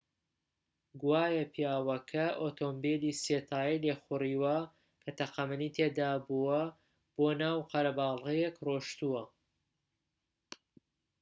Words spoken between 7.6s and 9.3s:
قەرەباڵغییەک ڕۆیشتووە